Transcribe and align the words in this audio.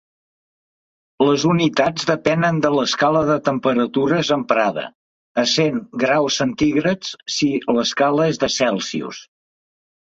Les 1.27 1.43
unitats 1.49 2.07
depenen 2.11 2.61
de 2.63 2.71
l'escala 2.77 3.21
de 3.29 3.37
temperatures 3.51 4.33
emprada, 4.39 4.87
essent 5.43 5.79
°C 6.07 6.97
si 7.39 7.53
l'escala 7.75 8.29
és 8.35 8.43
la 8.47 8.53
Celsius. 8.61 9.27